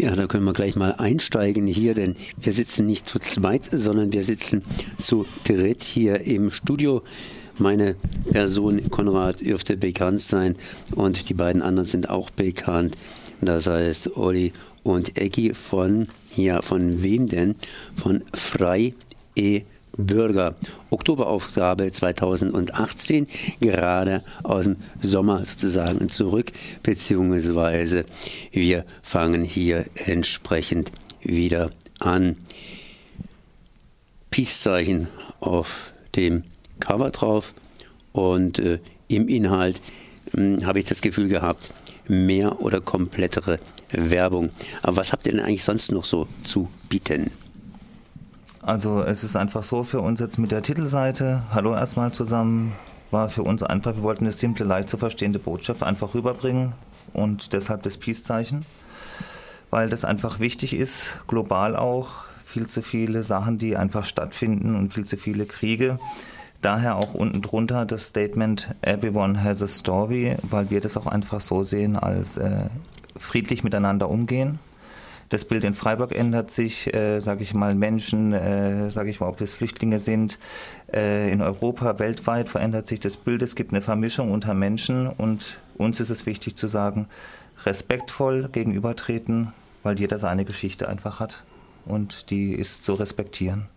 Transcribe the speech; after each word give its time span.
Ja, 0.00 0.16
da 0.16 0.26
können 0.26 0.44
wir 0.44 0.54
gleich 0.54 0.76
mal 0.76 0.94
einsteigen 0.94 1.66
hier, 1.66 1.92
denn 1.92 2.16
wir 2.38 2.54
sitzen 2.54 2.86
nicht 2.86 3.06
zu 3.06 3.18
zweit, 3.18 3.68
sondern 3.70 4.14
wir 4.14 4.24
sitzen 4.24 4.62
zu 4.98 5.26
dritt 5.44 5.82
hier 5.82 6.22
im 6.22 6.50
Studio. 6.50 7.02
Meine 7.58 7.96
Person 8.30 8.88
Konrad 8.88 9.42
dürfte 9.42 9.76
bekannt 9.76 10.22
sein 10.22 10.56
und 10.94 11.28
die 11.28 11.34
beiden 11.34 11.60
anderen 11.60 11.86
sind 11.86 12.08
auch 12.08 12.30
bekannt. 12.30 12.96
Das 13.42 13.66
heißt 13.66 14.16
Olli 14.16 14.54
und 14.84 15.18
Eggy 15.18 15.52
von, 15.52 16.08
ja, 16.34 16.62
von 16.62 17.02
wem 17.02 17.26
denn? 17.26 17.56
Von 17.94 18.24
Frei 18.32 18.94
E. 19.36 19.64
Bürger. 20.06 20.54
Oktoberaufgabe 20.90 21.90
2018, 21.92 23.26
gerade 23.60 24.22
aus 24.42 24.64
dem 24.64 24.76
Sommer 25.02 25.44
sozusagen 25.44 26.08
zurück, 26.08 26.52
beziehungsweise 26.82 28.04
wir 28.52 28.84
fangen 29.02 29.44
hier 29.44 29.86
entsprechend 29.94 30.92
wieder 31.22 31.70
an. 31.98 32.36
Peace-Zeichen 34.30 35.08
auf 35.40 35.92
dem 36.14 36.44
Cover 36.78 37.10
drauf 37.10 37.52
und 38.12 38.58
äh, 38.58 38.78
im 39.08 39.28
Inhalt 39.28 39.80
hm, 40.32 40.64
habe 40.64 40.78
ich 40.78 40.84
das 40.86 41.00
Gefühl 41.00 41.28
gehabt, 41.28 41.72
mehr 42.08 42.60
oder 42.60 42.80
komplettere 42.80 43.58
Werbung. 43.90 44.50
Aber 44.82 44.98
was 44.98 45.12
habt 45.12 45.26
ihr 45.26 45.32
denn 45.32 45.40
eigentlich 45.40 45.64
sonst 45.64 45.92
noch 45.92 46.04
so 46.04 46.28
zu 46.44 46.68
bieten? 46.88 47.30
Also 48.70 49.02
es 49.02 49.24
ist 49.24 49.34
einfach 49.34 49.64
so 49.64 49.82
für 49.82 50.00
uns 50.00 50.20
jetzt 50.20 50.38
mit 50.38 50.52
der 50.52 50.62
Titelseite, 50.62 51.42
hallo 51.52 51.74
erstmal 51.74 52.12
zusammen, 52.12 52.72
war 53.10 53.28
für 53.28 53.42
uns 53.42 53.64
einfach, 53.64 53.96
wir 53.96 54.04
wollten 54.04 54.22
eine 54.22 54.32
simple, 54.32 54.64
leicht 54.64 54.88
zu 54.88 54.96
verstehende 54.96 55.40
Botschaft 55.40 55.82
einfach 55.82 56.14
rüberbringen 56.14 56.72
und 57.12 57.52
deshalb 57.52 57.82
das 57.82 57.96
Peace-Zeichen, 57.96 58.64
weil 59.70 59.90
das 59.90 60.04
einfach 60.04 60.38
wichtig 60.38 60.72
ist, 60.72 61.18
global 61.26 61.74
auch, 61.74 62.26
viel 62.44 62.68
zu 62.68 62.80
viele 62.80 63.24
Sachen, 63.24 63.58
die 63.58 63.76
einfach 63.76 64.04
stattfinden 64.04 64.76
und 64.76 64.94
viel 64.94 65.04
zu 65.04 65.16
viele 65.16 65.46
Kriege. 65.46 65.98
Daher 66.62 66.94
auch 66.94 67.12
unten 67.12 67.42
drunter 67.42 67.86
das 67.86 68.04
Statement 68.04 68.72
Everyone 68.82 69.42
has 69.42 69.62
a 69.62 69.68
story, 69.68 70.36
weil 70.48 70.70
wir 70.70 70.80
das 70.80 70.96
auch 70.96 71.08
einfach 71.08 71.40
so 71.40 71.64
sehen 71.64 71.96
als 71.96 72.36
äh, 72.36 72.66
friedlich 73.16 73.64
miteinander 73.64 74.08
umgehen 74.08 74.60
das 75.30 75.44
Bild 75.44 75.62
in 75.62 75.74
Freiburg 75.74 76.12
ändert 76.12 76.50
sich, 76.50 76.92
äh, 76.92 77.20
sage 77.20 77.44
ich 77.44 77.54
mal, 77.54 77.74
Menschen, 77.76 78.32
äh, 78.32 78.90
sage 78.90 79.10
ich 79.10 79.20
mal, 79.20 79.28
ob 79.28 79.38
das 79.38 79.54
Flüchtlinge 79.54 80.00
sind, 80.00 80.38
äh, 80.92 81.32
in 81.32 81.40
Europa, 81.40 82.00
weltweit 82.00 82.48
verändert 82.48 82.88
sich 82.88 82.98
das 82.98 83.16
Bild. 83.16 83.40
Es 83.40 83.54
gibt 83.54 83.72
eine 83.72 83.80
Vermischung 83.80 84.32
unter 84.32 84.54
Menschen 84.54 85.06
und 85.06 85.60
uns 85.78 86.00
ist 86.00 86.10
es 86.10 86.26
wichtig 86.26 86.56
zu 86.56 86.66
sagen, 86.66 87.06
respektvoll 87.64 88.48
gegenübertreten, 88.48 89.52
weil 89.84 90.00
jeder 90.00 90.18
seine 90.18 90.44
Geschichte 90.44 90.88
einfach 90.88 91.20
hat 91.20 91.44
und 91.84 92.30
die 92.30 92.52
ist 92.52 92.82
zu 92.82 92.94
respektieren. 92.94 93.68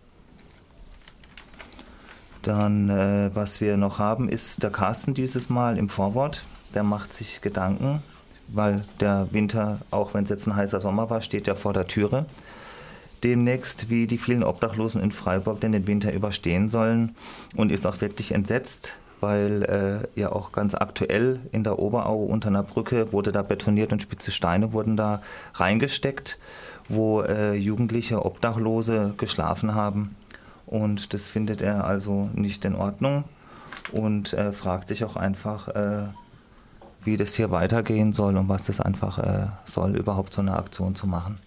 Dann, 2.42 2.90
äh, 2.90 3.30
was 3.32 3.60
wir 3.60 3.76
noch 3.76 4.00
haben, 4.00 4.28
ist 4.28 4.64
der 4.64 4.70
Carsten 4.70 5.14
dieses 5.14 5.48
Mal 5.48 5.78
im 5.78 5.88
Vorwort. 5.88 6.42
Der 6.74 6.82
macht 6.82 7.12
sich 7.12 7.40
Gedanken 7.42 8.02
weil 8.48 8.82
der 9.00 9.28
Winter, 9.30 9.80
auch 9.90 10.14
wenn 10.14 10.24
es 10.24 10.30
jetzt 10.30 10.46
ein 10.46 10.56
heißer 10.56 10.80
Sommer 10.80 11.10
war, 11.10 11.20
steht 11.22 11.46
ja 11.46 11.54
vor 11.54 11.72
der 11.72 11.86
Türe. 11.86 12.26
Demnächst, 13.22 13.88
wie 13.88 14.06
die 14.06 14.18
vielen 14.18 14.44
Obdachlosen 14.44 15.00
in 15.00 15.10
Freiburg 15.10 15.60
denn 15.60 15.72
den 15.72 15.86
Winter 15.86 16.12
überstehen 16.12 16.68
sollen 16.68 17.16
und 17.56 17.72
ist 17.72 17.86
auch 17.86 18.00
wirklich 18.00 18.32
entsetzt, 18.32 18.92
weil 19.20 19.62
äh, 20.14 20.20
ja 20.20 20.30
auch 20.30 20.52
ganz 20.52 20.74
aktuell 20.74 21.40
in 21.50 21.64
der 21.64 21.78
Oberau 21.78 22.22
unter 22.22 22.48
einer 22.48 22.62
Brücke 22.62 23.12
wurde 23.12 23.32
da 23.32 23.42
betoniert 23.42 23.92
und 23.92 24.02
spitze 24.02 24.30
Steine 24.30 24.74
wurden 24.74 24.98
da 24.98 25.22
reingesteckt, 25.54 26.38
wo 26.88 27.22
äh, 27.22 27.54
Jugendliche 27.54 28.24
Obdachlose 28.24 29.14
geschlafen 29.16 29.74
haben. 29.74 30.16
Und 30.66 31.14
das 31.14 31.26
findet 31.26 31.62
er 31.62 31.84
also 31.84 32.28
nicht 32.34 32.64
in 32.66 32.74
Ordnung 32.74 33.24
und 33.92 34.32
äh, 34.34 34.52
fragt 34.52 34.88
sich 34.88 35.04
auch 35.04 35.16
einfach, 35.16 35.68
äh, 35.68 36.08
wie 37.04 37.16
das 37.16 37.34
hier 37.34 37.50
weitergehen 37.50 38.12
soll 38.12 38.36
und 38.36 38.48
was 38.48 38.66
das 38.66 38.80
einfach 38.80 39.18
äh, 39.18 39.46
soll, 39.64 39.96
überhaupt 39.96 40.34
so 40.34 40.40
eine 40.40 40.56
Aktion 40.56 40.94
zu 40.94 41.06
machen. 41.06 41.38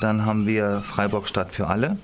Dann 0.00 0.26
haben 0.26 0.46
wir 0.46 0.82
Freiburg 0.82 1.26
Stadt 1.26 1.52
für 1.52 1.68
alle 1.68 1.96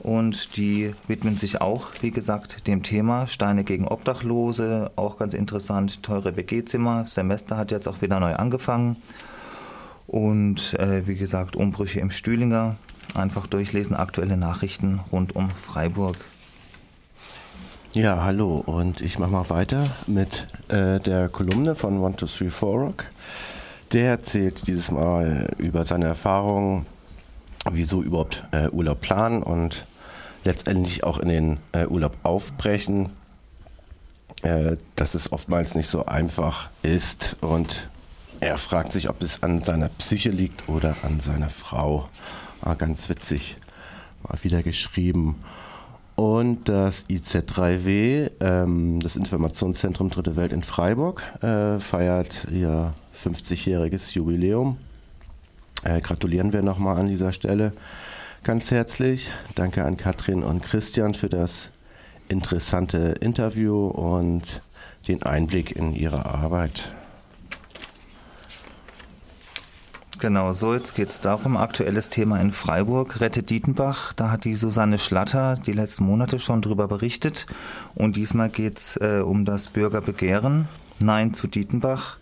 und 0.00 0.56
die 0.56 0.94
widmen 1.08 1.36
sich 1.36 1.60
auch, 1.60 1.90
wie 2.00 2.10
gesagt, 2.10 2.66
dem 2.66 2.82
Thema 2.82 3.26
Steine 3.26 3.64
gegen 3.64 3.86
Obdachlose, 3.86 4.90
auch 4.96 5.18
ganz 5.18 5.34
interessant, 5.34 6.02
teure 6.02 6.36
WG-Zimmer. 6.36 7.06
Semester 7.06 7.56
hat 7.56 7.70
jetzt 7.70 7.88
auch 7.88 8.00
wieder 8.00 8.20
neu 8.20 8.34
angefangen 8.34 8.96
und 10.06 10.74
äh, 10.74 11.06
wie 11.06 11.16
gesagt, 11.16 11.56
Umbrüche 11.56 12.00
im 12.00 12.10
Stühlinger. 12.10 12.76
Einfach 13.14 13.46
durchlesen, 13.46 13.96
aktuelle 13.96 14.36
Nachrichten 14.36 15.00
rund 15.10 15.34
um 15.34 15.50
Freiburg. 15.50 16.16
Ja, 17.94 18.22
hallo 18.22 18.62
und 18.66 19.00
ich 19.00 19.18
mache 19.18 19.30
mal 19.30 19.48
weiter 19.48 19.86
mit 20.06 20.46
äh, 20.68 21.00
der 21.00 21.30
Kolumne 21.30 21.74
von 21.74 21.98
One, 22.00 22.14
Two, 22.14 22.26
Three, 22.26 22.50
Four 22.50 22.80
Rock. 22.80 23.06
Der 23.92 24.10
erzählt 24.10 24.66
dieses 24.66 24.90
Mal 24.90 25.54
über 25.56 25.86
seine 25.86 26.04
Erfahrungen, 26.04 26.84
wieso 27.70 28.02
überhaupt 28.02 28.44
äh, 28.50 28.68
Urlaub 28.68 29.00
planen 29.00 29.42
und 29.42 29.86
letztendlich 30.44 31.02
auch 31.02 31.18
in 31.18 31.30
den 31.30 31.56
äh, 31.72 31.86
Urlaub 31.86 32.14
aufbrechen, 32.24 33.08
äh, 34.42 34.76
dass 34.94 35.14
es 35.14 35.32
oftmals 35.32 35.74
nicht 35.74 35.88
so 35.88 36.04
einfach 36.04 36.68
ist 36.82 37.36
und 37.40 37.88
er 38.40 38.58
fragt 38.58 38.92
sich, 38.92 39.08
ob 39.08 39.22
es 39.22 39.42
an 39.42 39.62
seiner 39.62 39.88
Psyche 39.88 40.28
liegt 40.30 40.68
oder 40.68 40.94
an 41.04 41.20
seiner 41.20 41.48
Frau. 41.48 42.06
Ah, 42.60 42.74
ganz 42.74 43.08
witzig, 43.08 43.56
mal 44.28 44.38
wieder 44.42 44.62
geschrieben. 44.62 45.36
Und 46.18 46.68
das 46.68 47.08
IZ3W, 47.08 48.32
ähm, 48.40 48.98
das 48.98 49.14
Informationszentrum 49.14 50.10
Dritte 50.10 50.34
Welt 50.34 50.52
in 50.52 50.64
Freiburg, 50.64 51.22
äh, 51.42 51.78
feiert 51.78 52.48
ihr 52.50 52.92
50-jähriges 53.24 54.14
Jubiläum. 54.14 54.78
Äh, 55.84 56.00
gratulieren 56.00 56.52
wir 56.52 56.62
nochmal 56.62 56.96
an 56.96 57.06
dieser 57.06 57.32
Stelle 57.32 57.72
ganz 58.42 58.72
herzlich. 58.72 59.30
Danke 59.54 59.84
an 59.84 59.96
Katrin 59.96 60.42
und 60.42 60.64
Christian 60.64 61.14
für 61.14 61.28
das 61.28 61.70
interessante 62.28 63.14
Interview 63.20 63.86
und 63.86 64.60
den 65.06 65.22
Einblick 65.22 65.76
in 65.76 65.94
ihre 65.94 66.26
Arbeit. 66.26 66.90
Genau, 70.20 70.52
so 70.52 70.74
jetzt 70.74 70.96
geht 70.96 71.10
es 71.10 71.20
darum, 71.20 71.56
aktuelles 71.56 72.08
Thema 72.08 72.40
in 72.40 72.50
Freiburg, 72.50 73.20
Rette 73.20 73.44
Dietenbach. 73.44 74.12
Da 74.14 74.32
hat 74.32 74.44
die 74.44 74.56
Susanne 74.56 74.98
Schlatter 74.98 75.54
die 75.64 75.70
letzten 75.70 76.02
Monate 76.04 76.40
schon 76.40 76.60
drüber 76.60 76.88
berichtet. 76.88 77.46
Und 77.94 78.16
diesmal 78.16 78.48
geht 78.48 78.78
es 78.78 78.96
äh, 78.96 79.22
um 79.24 79.44
das 79.44 79.68
Bürgerbegehren 79.68 80.66
Nein 80.98 81.34
zu 81.34 81.46
Dietenbach. 81.46 82.16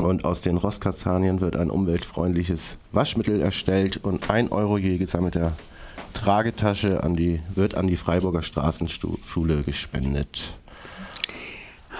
Und 0.00 0.24
aus 0.24 0.40
den 0.40 0.56
Rostkastanien 0.56 1.40
wird 1.40 1.56
ein 1.56 1.70
umweltfreundliches 1.70 2.76
Waschmittel 2.92 3.40
erstellt 3.40 3.98
und 4.02 4.30
ein 4.30 4.50
Euro 4.50 4.78
je 4.78 4.96
gesammelter 4.98 5.52
Tragetasche 6.14 7.02
an 7.02 7.14
die, 7.14 7.40
wird 7.54 7.74
an 7.74 7.86
die 7.86 7.96
Freiburger 7.96 8.42
Straßenschule 8.42 9.62
gespendet. 9.62 10.54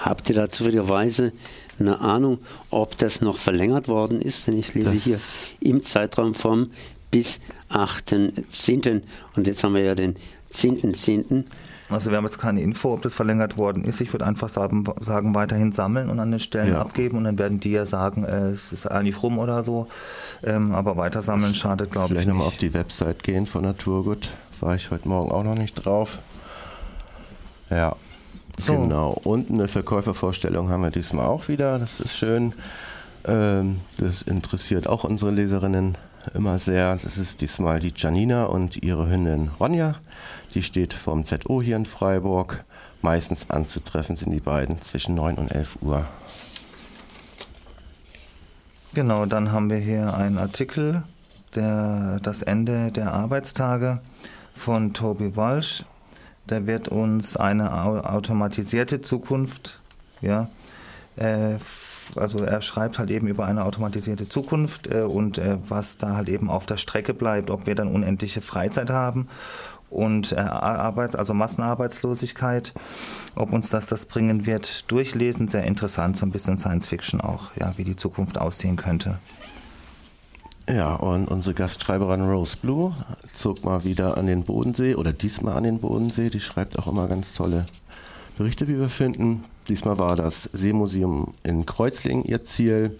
Habt 0.03 0.29
ihr 0.29 0.35
da 0.35 0.49
zufälligerweise 0.49 1.31
eine 1.79 1.99
Ahnung, 1.99 2.39
ob 2.71 2.97
das 2.97 3.21
noch 3.21 3.37
verlängert 3.37 3.87
worden 3.87 4.21
ist? 4.21 4.47
Denn 4.47 4.57
ich 4.57 4.73
lese 4.73 4.93
das 4.93 5.03
hier 5.03 5.19
im 5.59 5.83
Zeitraum 5.83 6.33
vom 6.33 6.71
bis 7.11 7.39
8.10. 7.69 9.01
Und 9.35 9.47
jetzt 9.47 9.63
haben 9.63 9.75
wir 9.75 9.83
ja 9.83 9.95
den 9.95 10.15
10.10. 10.53 11.45
Also 11.91 12.09
wir 12.09 12.17
haben 12.17 12.25
jetzt 12.25 12.39
keine 12.39 12.61
Info, 12.61 12.93
ob 12.93 13.01
das 13.01 13.13
verlängert 13.13 13.57
worden 13.57 13.83
ist. 13.83 14.01
Ich 14.01 14.13
würde 14.13 14.25
einfach 14.25 14.49
sagen, 14.49 14.85
sagen, 14.99 15.35
weiterhin 15.35 15.71
sammeln 15.71 16.09
und 16.09 16.19
an 16.19 16.31
den 16.31 16.39
Stellen 16.39 16.73
ja. 16.73 16.81
abgeben 16.81 17.17
und 17.17 17.25
dann 17.25 17.37
werden 17.37 17.59
die 17.59 17.71
ja 17.71 17.85
sagen, 17.85 18.23
äh, 18.23 18.49
es 18.49 18.71
ist 18.71 18.87
eigentlich 18.87 19.21
rum 19.21 19.37
oder 19.39 19.63
so. 19.63 19.87
Ähm, 20.43 20.73
aber 20.73 20.97
weiter 20.97 21.21
sammeln 21.21 21.55
schadet, 21.55 21.91
glaube 21.91 22.07
ich. 22.07 22.11
Vielleicht 22.11 22.29
nochmal 22.29 22.47
auf 22.47 22.57
die 22.57 22.73
Website 22.73 23.23
gehen 23.23 23.45
von 23.45 23.63
Naturgut. 23.63 24.29
War 24.59 24.75
ich 24.75 24.91
heute 24.91 25.07
Morgen 25.07 25.31
auch 25.31 25.43
noch 25.43 25.55
nicht 25.55 25.73
drauf. 25.73 26.19
Ja, 27.69 27.95
so. 28.57 28.77
genau. 28.77 29.11
Und 29.23 29.49
eine 29.49 29.67
Verkäufervorstellung 29.67 30.69
haben 30.69 30.81
wir 30.81 30.91
diesmal 30.91 31.25
auch 31.25 31.47
wieder. 31.47 31.79
Das 31.79 31.99
ist 31.99 32.15
schön. 32.17 32.53
Ähm, 33.25 33.79
das 33.97 34.21
interessiert 34.21 34.87
auch 34.87 35.03
unsere 35.03 35.31
Leserinnen 35.31 35.97
immer 36.33 36.59
sehr. 36.59 36.97
Das 36.97 37.17
ist 37.17 37.41
diesmal 37.41 37.79
die 37.79 37.93
Janina 37.95 38.45
und 38.45 38.81
ihre 38.83 39.09
Hündin 39.09 39.49
Ronja. 39.59 39.95
Die 40.53 40.63
steht 40.63 40.93
vom 40.93 41.25
ZO 41.25 41.61
hier 41.61 41.75
in 41.75 41.85
Freiburg. 41.85 42.63
Meistens 43.01 43.49
anzutreffen 43.49 44.15
sind 44.15 44.31
die 44.31 44.39
beiden 44.39 44.81
zwischen 44.81 45.15
9 45.15 45.35
und 45.35 45.51
11 45.51 45.77
Uhr. 45.81 46.05
Genau, 48.93 49.25
dann 49.25 49.51
haben 49.51 49.69
wir 49.69 49.77
hier 49.77 50.13
einen 50.15 50.37
Artikel, 50.37 51.03
der 51.55 52.19
das 52.21 52.41
Ende 52.41 52.91
der 52.91 53.13
Arbeitstage 53.13 53.99
von 54.53 54.93
Toby 54.93 55.35
Walsh. 55.35 55.85
Der 56.49 56.67
wird 56.67 56.89
uns 56.89 57.37
eine 57.37 57.71
automatisierte 57.83 59.01
Zukunft 59.01 59.79
ja, 60.21 60.49
äh, 61.15 61.57
also 62.15 62.39
er 62.39 62.61
schreibt 62.61 62.99
halt 62.99 63.11
eben 63.11 63.27
über 63.27 63.45
eine 63.45 63.65
automatisierte 63.65 64.27
Zukunft 64.29 64.87
äh, 64.87 65.01
und 65.01 65.37
äh, 65.37 65.57
was 65.67 65.97
da 65.97 66.15
halt 66.15 66.29
eben 66.29 66.49
auf 66.49 66.65
der 66.65 66.77
Strecke 66.77 67.13
bleibt, 67.13 67.49
ob 67.49 67.65
wir 67.65 67.75
dann 67.75 67.87
unendliche 67.87 68.41
Freizeit 68.41 68.89
haben 68.89 69.27
und 69.89 70.31
äh, 70.31 70.37
Arbeit, 70.37 71.15
also 71.15 71.33
Massenarbeitslosigkeit, 71.33 72.73
ob 73.35 73.51
uns 73.51 73.69
das 73.69 73.87
das 73.87 74.05
bringen 74.05 74.45
wird, 74.45 74.89
durchlesen, 74.89 75.47
sehr 75.47 75.63
interessant, 75.63 76.17
so 76.17 76.25
ein 76.25 76.31
bisschen 76.31 76.57
Science 76.57 76.87
Fiction 76.87 77.21
auch, 77.21 77.51
ja, 77.59 77.73
wie 77.77 77.83
die 77.83 77.95
Zukunft 77.95 78.37
aussehen 78.37 78.77
könnte. 78.77 79.19
Ja, 80.69 80.93
und 80.95 81.27
unsere 81.27 81.53
Gastschreiberin 81.53 82.21
Rose 82.21 82.55
Blue 82.55 82.93
zog 83.33 83.65
mal 83.65 83.83
wieder 83.83 84.17
an 84.17 84.27
den 84.27 84.43
Bodensee 84.43 84.95
oder 84.95 85.11
diesmal 85.11 85.57
an 85.57 85.63
den 85.63 85.79
Bodensee. 85.79 86.29
Die 86.29 86.39
schreibt 86.39 86.79
auch 86.79 86.87
immer 86.87 87.07
ganz 87.07 87.33
tolle 87.33 87.65
Berichte, 88.37 88.67
wie 88.67 88.79
wir 88.79 88.89
finden. 88.89 89.43
Diesmal 89.67 89.99
war 89.99 90.15
das 90.15 90.49
Seemuseum 90.53 91.33
in 91.43 91.65
Kreuzlingen 91.65 92.23
ihr 92.25 92.43
Ziel. 92.43 92.97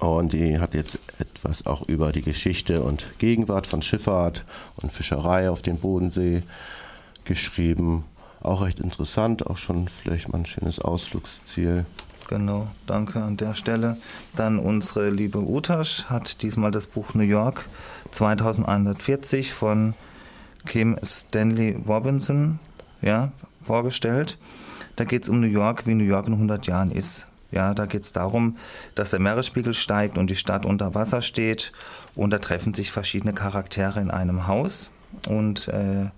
Und 0.00 0.32
die 0.32 0.58
hat 0.58 0.74
jetzt 0.74 0.98
etwas 1.18 1.66
auch 1.66 1.82
über 1.88 2.12
die 2.12 2.22
Geschichte 2.22 2.82
und 2.82 3.06
Gegenwart 3.18 3.66
von 3.66 3.82
Schifffahrt 3.82 4.44
und 4.76 4.92
Fischerei 4.92 5.50
auf 5.50 5.62
dem 5.62 5.78
Bodensee 5.78 6.42
geschrieben. 7.24 8.04
Auch 8.40 8.62
recht 8.62 8.78
interessant, 8.78 9.46
auch 9.46 9.56
schon 9.56 9.88
vielleicht 9.88 10.28
mal 10.28 10.38
ein 10.38 10.46
schönes 10.46 10.78
Ausflugsziel. 10.78 11.84
Genau, 12.28 12.68
danke 12.86 13.22
an 13.22 13.36
der 13.36 13.54
Stelle. 13.54 13.96
Dann 14.36 14.58
unsere 14.58 15.10
liebe 15.10 15.38
Utasch 15.38 16.04
hat 16.04 16.42
diesmal 16.42 16.70
das 16.70 16.86
Buch 16.86 17.14
New 17.14 17.22
York 17.22 17.64
2140 18.12 19.52
von 19.52 19.94
Kim 20.66 20.96
Stanley 21.02 21.76
Robinson 21.88 22.60
ja, 23.02 23.32
vorgestellt. 23.68 24.38
Da 24.96 25.04
geht 25.04 25.22
es 25.22 25.28
um 25.28 25.40
New 25.40 25.46
York, 25.46 25.86
wie 25.86 25.94
New 25.94 26.04
York 26.04 26.26
in 26.26 26.32
100 26.32 26.66
Jahren 26.66 26.90
ist. 26.90 27.26
Ja, 27.50 27.74
da 27.74 27.86
geht 27.86 28.02
es 28.02 28.12
darum, 28.12 28.56
dass 28.94 29.10
der 29.10 29.20
Meeresspiegel 29.20 29.74
steigt 29.74 30.18
und 30.18 30.28
die 30.28 30.36
Stadt 30.36 30.66
unter 30.66 30.94
Wasser 30.94 31.22
steht 31.22 31.72
und 32.14 32.30
da 32.30 32.38
treffen 32.38 32.74
sich 32.74 32.90
verschiedene 32.90 33.32
Charaktere 33.32 34.00
in 34.00 34.10
einem 34.10 34.46
Haus 34.46 34.90
und 35.26 35.68
äh, 35.68 36.10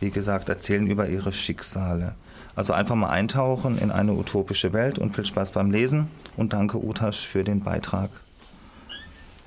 wie 0.00 0.10
gesagt 0.10 0.48
erzählen 0.48 0.86
über 0.86 1.08
ihre 1.08 1.32
Schicksale. 1.32 2.14
Also 2.56 2.72
einfach 2.72 2.96
mal 2.96 3.10
eintauchen 3.10 3.78
in 3.78 3.90
eine 3.90 4.12
utopische 4.12 4.72
Welt 4.72 4.98
und 4.98 5.14
viel 5.14 5.26
Spaß 5.26 5.52
beim 5.52 5.70
Lesen 5.70 6.08
und 6.36 6.52
danke 6.52 6.82
Utasch 6.82 7.26
für 7.26 7.44
den 7.44 7.60
Beitrag. 7.60 8.10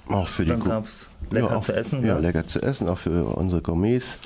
Auch 0.08 0.28
für 0.28 0.44
die 0.44 0.52
Dann 0.52 0.64
gab's 0.64 1.08
lecker 1.30 1.50
ja, 1.50 1.56
auch, 1.58 1.64
zu 1.64 1.74
essen. 1.74 2.02
Ja, 2.02 2.16
ja, 2.16 2.20
lecker 2.20 2.48
zu 2.48 2.62
essen, 2.62 2.88
auch 2.90 2.98
für 2.98 3.26
unsere 3.26 3.62
Gourmets. 3.62 4.18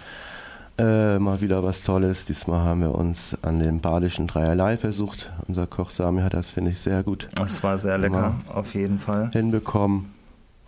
Äh, 0.81 1.19
mal 1.19 1.41
wieder 1.41 1.63
was 1.63 1.83
Tolles. 1.83 2.25
Diesmal 2.25 2.61
haben 2.61 2.81
wir 2.81 2.95
uns 2.95 3.37
an 3.43 3.59
dem 3.59 3.81
badischen 3.81 4.25
Dreierlei 4.25 4.77
versucht. 4.77 5.31
Unser 5.47 5.67
Koch 5.67 5.91
Sami 5.91 6.23
hat 6.23 6.33
das, 6.33 6.49
finde 6.49 6.71
ich, 6.71 6.81
sehr 6.81 7.03
gut. 7.03 7.29
Das 7.35 7.61
war 7.61 7.77
sehr 7.77 7.99
lecker, 7.99 8.33
auf 8.51 8.73
jeden 8.73 8.97
Fall. 8.97 9.29
Hinbekommen. 9.31 10.11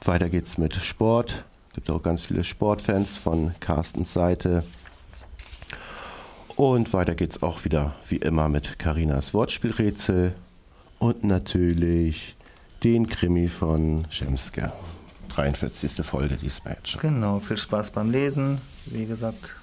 Weiter 0.04 0.30
geht's 0.30 0.60
mit 0.60 0.76
Sport. 0.76 1.44
Es 1.66 1.74
gibt 1.74 1.90
auch 1.90 2.04
ganz 2.04 2.28
viele 2.28 2.44
Sportfans 2.44 3.18
von 3.18 3.56
Carstens 3.60 4.14
Seite. 4.14 4.64
Und 6.56 6.94
weiter 6.94 7.16
geht's 7.16 7.42
auch 7.42 7.66
wieder, 7.66 7.96
wie 8.08 8.18
immer, 8.18 8.50
mit 8.50 8.78
Karinas 8.78 9.34
Wortspielrätsel. 9.34 10.36
Und 11.00 11.24
natürlich 11.24 12.36
den 12.84 13.08
Krimi 13.08 13.48
von 13.48 14.06
Schemske. 14.12 14.72
43. 15.30 16.06
Folge 16.06 16.38
diesmal. 16.38 16.78
Genau, 17.02 17.40
viel 17.40 17.58
Spaß 17.58 17.90
beim 17.90 18.12
Lesen. 18.12 18.62
Wie 18.86 19.08
gesagt, 19.08 19.56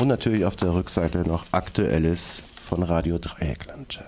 und 0.00 0.08
natürlich 0.08 0.46
auf 0.46 0.56
der 0.56 0.74
Rückseite 0.74 1.18
noch 1.18 1.44
Aktuelles 1.52 2.42
von 2.66 2.82
Radio 2.82 3.18
Dreieckland. 3.18 4.02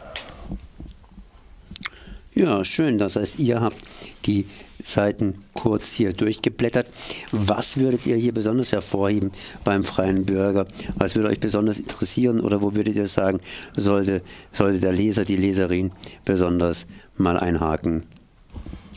Ja, 2.34 2.64
schön. 2.64 2.96
Das 2.96 3.16
heißt, 3.16 3.38
ihr 3.38 3.60
habt 3.60 3.76
die 4.24 4.46
Seiten 4.82 5.44
kurz 5.52 5.92
hier 5.92 6.14
durchgeblättert. 6.14 6.88
Was 7.30 7.76
würdet 7.76 8.06
ihr 8.06 8.16
hier 8.16 8.32
besonders 8.32 8.72
hervorheben 8.72 9.32
beim 9.64 9.84
freien 9.84 10.24
Bürger? 10.24 10.66
Was 10.96 11.14
würde 11.14 11.28
euch 11.28 11.40
besonders 11.40 11.78
interessieren 11.78 12.40
oder 12.40 12.62
wo 12.62 12.74
würdet 12.74 12.96
ihr 12.96 13.06
sagen, 13.06 13.40
sollte, 13.76 14.22
sollte 14.50 14.80
der 14.80 14.92
Leser, 14.92 15.26
die 15.26 15.36
Leserin 15.36 15.92
besonders 16.24 16.86
mal 17.18 17.38
einhaken? 17.38 18.04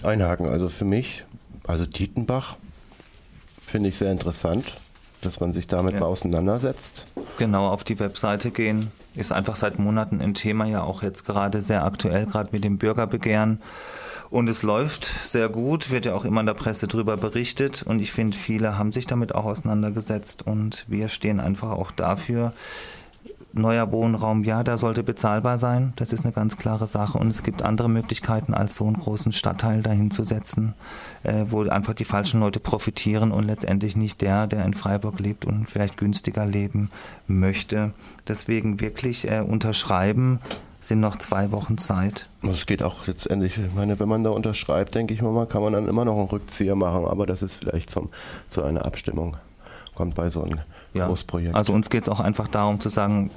Einhaken, 0.01 0.47
also 0.47 0.69
für 0.69 0.85
mich, 0.85 1.25
also 1.65 1.85
Tietenbach 1.85 2.55
finde 3.65 3.89
ich 3.89 3.97
sehr 3.97 4.11
interessant 4.11 4.65
dass 5.25 5.39
man 5.39 5.53
sich 5.53 5.67
damit 5.67 5.93
ja. 5.93 5.99
mal 6.01 6.05
auseinandersetzt. 6.07 7.05
Genau, 7.37 7.67
auf 7.67 7.83
die 7.83 7.99
Webseite 7.99 8.51
gehen. 8.51 8.91
Ist 9.15 9.31
einfach 9.31 9.55
seit 9.55 9.79
Monaten 9.79 10.21
ein 10.21 10.33
Thema, 10.33 10.65
ja 10.65 10.83
auch 10.83 11.01
jetzt 11.01 11.25
gerade 11.25 11.61
sehr 11.61 11.83
aktuell, 11.83 12.25
gerade 12.25 12.49
mit 12.51 12.63
dem 12.63 12.77
Bürgerbegehren. 12.77 13.61
Und 14.29 14.47
es 14.49 14.63
läuft 14.63 15.05
sehr 15.05 15.49
gut, 15.49 15.91
wird 15.91 16.05
ja 16.05 16.13
auch 16.13 16.25
immer 16.25 16.41
in 16.41 16.47
der 16.47 16.55
Presse 16.55 16.87
darüber 16.87 17.15
berichtet. 17.15 17.83
Und 17.83 17.99
ich 17.99 18.11
finde, 18.11 18.35
viele 18.35 18.77
haben 18.77 18.91
sich 18.91 19.05
damit 19.05 19.33
auch 19.33 19.45
auseinandergesetzt. 19.45 20.45
Und 20.45 20.85
wir 20.87 21.09
stehen 21.09 21.39
einfach 21.39 21.71
auch 21.71 21.91
dafür, 21.91 22.53
neuer 23.57 23.91
Wohnraum, 23.91 24.43
ja, 24.43 24.63
der 24.63 24.77
sollte 24.77 25.03
bezahlbar 25.03 25.57
sein. 25.57 25.93
Das 25.95 26.13
ist 26.13 26.23
eine 26.23 26.33
ganz 26.33 26.57
klare 26.57 26.87
Sache. 26.87 27.17
Und 27.17 27.29
es 27.29 27.43
gibt 27.43 27.61
andere 27.61 27.89
Möglichkeiten, 27.89 28.53
als 28.53 28.75
so 28.75 28.85
einen 28.85 28.99
großen 28.99 29.31
Stadtteil 29.31 29.81
dahin 29.81 30.11
zu 30.11 30.23
setzen, 30.23 30.73
äh, 31.23 31.45
wo 31.49 31.63
einfach 31.63 31.93
die 31.93 32.05
falschen 32.05 32.39
Leute 32.39 32.59
profitieren 32.59 33.31
und 33.31 33.45
letztendlich 33.45 33.95
nicht 33.95 34.21
der, 34.21 34.47
der 34.47 34.65
in 34.65 34.73
Freiburg 34.73 35.19
lebt 35.19 35.45
und 35.45 35.69
vielleicht 35.69 35.97
günstiger 35.97 36.45
leben 36.45 36.89
möchte. 37.27 37.93
Deswegen 38.27 38.79
wirklich 38.79 39.29
äh, 39.29 39.39
unterschreiben, 39.39 40.39
sind 40.85 40.99
noch 40.99 41.15
zwei 41.15 41.51
Wochen 41.51 41.77
Zeit. 41.77 42.29
Es 42.43 42.67
geht 42.67 42.83
auch 42.83 43.07
letztendlich, 43.07 43.57
ich 43.57 43.73
meine, 43.73 43.99
wenn 43.99 44.07
man 44.07 44.23
da 44.23 44.29
unterschreibt, 44.29 44.93
denke 44.93 45.13
ich 45.13 45.21
mal, 45.21 45.47
kann 45.47 45.63
man 45.63 45.73
dann 45.73 45.87
immer 45.87 46.05
noch 46.05 46.17
einen 46.17 46.27
Rückzieher 46.27 46.75
machen, 46.75 47.05
aber 47.05 47.25
das 47.25 47.41
ist 47.41 47.55
vielleicht 47.55 47.89
zum, 47.89 48.09
zu 48.49 48.63
einer 48.63 48.85
Abstimmung. 48.85 49.35
Kommt 49.95 50.15
bei 50.15 50.29
so 50.29 50.43
einem 50.43 50.59
ja. 50.93 51.07
Großprojekt. 51.07 51.55
Also 51.55 51.73
uns 51.73 51.89
geht 51.89 52.03
es 52.03 52.09
auch 52.09 52.19
einfach 52.19 52.47
darum 52.47 52.79
zu 52.79 52.89
sagen, 52.89 53.31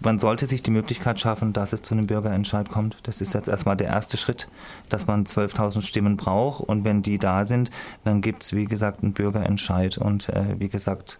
man 0.00 0.18
sollte 0.18 0.46
sich 0.46 0.62
die 0.62 0.70
Möglichkeit 0.70 1.20
schaffen, 1.20 1.52
dass 1.52 1.72
es 1.72 1.82
zu 1.82 1.94
einem 1.94 2.06
Bürgerentscheid 2.06 2.68
kommt. 2.68 2.96
Das 3.04 3.20
ist 3.20 3.32
jetzt 3.34 3.48
erstmal 3.48 3.76
der 3.76 3.88
erste 3.88 4.16
Schritt, 4.16 4.48
dass 4.88 5.06
man 5.06 5.24
12.000 5.24 5.82
Stimmen 5.82 6.16
braucht 6.16 6.60
und 6.60 6.84
wenn 6.84 7.02
die 7.02 7.18
da 7.18 7.44
sind, 7.44 7.70
dann 8.04 8.20
gibt 8.20 8.42
es, 8.42 8.52
wie 8.52 8.64
gesagt, 8.64 9.02
einen 9.02 9.12
Bürgerentscheid 9.12 9.98
und 9.98 10.28
äh, 10.28 10.58
wie 10.58 10.68
gesagt, 10.68 11.18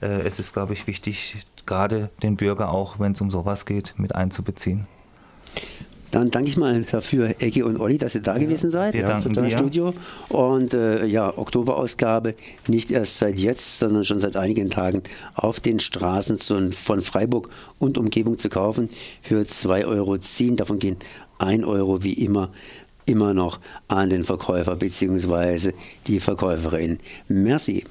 äh, 0.00 0.20
es 0.20 0.38
ist, 0.38 0.52
glaube 0.52 0.72
ich, 0.72 0.86
wichtig, 0.86 1.44
gerade 1.66 2.10
den 2.22 2.36
Bürger 2.36 2.70
auch, 2.70 2.98
wenn 2.98 3.12
es 3.12 3.20
um 3.20 3.30
sowas 3.30 3.66
geht, 3.66 3.94
mit 3.96 4.14
einzubeziehen. 4.14 4.86
Dann 6.10 6.30
danke 6.30 6.48
ich 6.50 6.56
mal 6.56 6.82
dafür, 6.82 7.30
Ecke 7.38 7.64
und 7.64 7.78
Olli, 7.78 7.98
dass 7.98 8.14
ihr 8.14 8.20
da 8.20 8.36
gewesen 8.36 8.70
seid. 8.70 8.94
Wir 8.94 9.04
danken 9.04 9.34
dir. 9.34 9.50
Studio. 9.50 9.94
Und 10.28 10.74
äh, 10.74 11.06
ja, 11.06 11.36
Oktoberausgabe 11.36 12.34
nicht 12.66 12.90
erst 12.90 13.18
seit 13.18 13.36
jetzt, 13.38 13.78
sondern 13.78 14.04
schon 14.04 14.20
seit 14.20 14.36
einigen 14.36 14.70
Tagen 14.70 15.02
auf 15.34 15.60
den 15.60 15.78
Straßen 15.78 16.38
von 16.72 17.00
Freiburg 17.00 17.50
und 17.78 17.96
Umgebung 17.96 18.38
zu 18.38 18.48
kaufen 18.48 18.88
für 19.22 19.42
2,10 19.42 19.86
Euro. 19.86 20.18
Davon 20.56 20.78
gehen 20.78 20.96
1 21.38 21.64
Euro 21.64 22.02
wie 22.02 22.14
immer 22.14 22.50
immer 23.06 23.34
noch 23.34 23.58
an 23.88 24.08
den 24.08 24.22
Verkäufer 24.22 24.76
bzw. 24.76 25.72
die 26.06 26.20
Verkäuferin. 26.20 26.98
Merci. 27.28 27.84